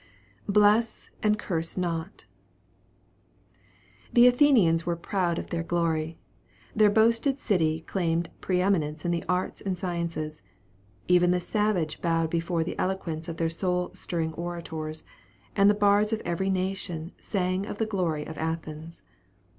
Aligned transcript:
"BLESS, 0.49 1.11
AND 1.21 1.37
CURSE 1.37 1.77
NOT." 1.77 2.25
The 4.11 4.25
Athenians 4.25 4.83
were 4.83 4.95
proud 4.95 5.37
of 5.37 5.51
their 5.51 5.61
glory. 5.61 6.17
Their 6.75 6.89
boasted 6.89 7.39
city 7.39 7.81
claimed 7.81 8.31
pre 8.41 8.61
eminence 8.61 9.05
in 9.05 9.11
the 9.11 9.23
arts 9.29 9.61
and 9.61 9.77
sciences; 9.77 10.41
even 11.07 11.29
the 11.29 11.39
savage 11.39 12.01
bowed 12.01 12.31
before 12.31 12.63
the 12.63 12.79
eloquence 12.79 13.29
of 13.29 13.37
their 13.37 13.47
soul 13.51 13.91
stirring 13.93 14.33
orators; 14.33 15.03
and 15.55 15.69
the 15.69 15.75
bards 15.75 16.11
of 16.11 16.21
every 16.21 16.49
nation 16.49 17.11
sang 17.21 17.67
of 17.67 17.77
the 17.77 17.85
glory 17.85 18.25
of 18.25 18.39
Athens. 18.39 19.03